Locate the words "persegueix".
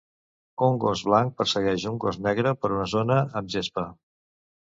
1.41-1.85